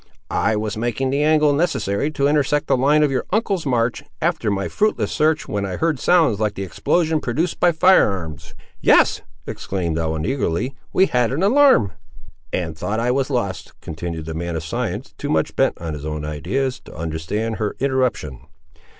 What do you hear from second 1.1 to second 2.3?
the angle necessary to